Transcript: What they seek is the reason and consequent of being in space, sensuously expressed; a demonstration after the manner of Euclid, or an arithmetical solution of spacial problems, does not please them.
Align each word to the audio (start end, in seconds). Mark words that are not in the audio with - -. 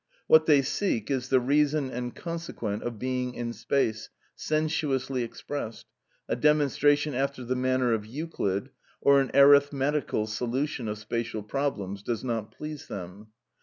What 0.25 0.47
they 0.47 0.63
seek 0.63 1.11
is 1.11 1.29
the 1.29 1.39
reason 1.39 1.91
and 1.91 2.15
consequent 2.15 2.81
of 2.81 2.97
being 2.97 3.35
in 3.35 3.53
space, 3.53 4.09
sensuously 4.35 5.21
expressed; 5.21 5.85
a 6.27 6.35
demonstration 6.35 7.13
after 7.13 7.43
the 7.43 7.53
manner 7.55 7.93
of 7.93 8.07
Euclid, 8.07 8.71
or 8.99 9.21
an 9.21 9.29
arithmetical 9.35 10.25
solution 10.25 10.87
of 10.87 10.97
spacial 10.97 11.43
problems, 11.47 12.01
does 12.01 12.23
not 12.23 12.49
please 12.51 12.87
them. 12.87 13.27